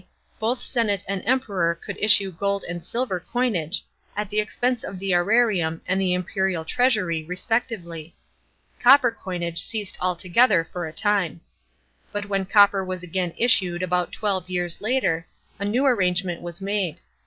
both 0.39 0.63
senate 0.63 1.03
and 1.07 1.21
Emperor 1.27 1.75
could 1.75 1.95
issue 1.99 2.31
gold 2.31 2.63
and 2.67 2.83
silver 2.83 3.19
coinage, 3.19 3.85
at 4.17 4.31
the 4.31 4.39
expense 4.39 4.83
of 4.83 4.97
the 4.97 5.11
serarium 5.11 5.79
and 5.87 6.01
the 6.01 6.15
imperial 6.15 6.65
treasury 6.65 7.23
respectively. 7.23 8.15
Copper 8.79 9.11
coinage 9.11 9.59
ceased 9.61 9.99
altogether 10.01 10.63
for 10.63 10.87
a 10.87 10.91
time. 10.91 11.41
But 12.11 12.25
when 12.25 12.45
copper 12.45 12.83
was 12.83 13.03
again 13.03 13.35
issued 13.37 13.83
about 13.83 14.11
twelve 14.11 14.49
years 14.49 14.81
later, 14.81 15.27
a 15.59 15.65
new 15.65 15.85
arrangement 15.85 16.41
was 16.41 16.61
made. 16.61 16.99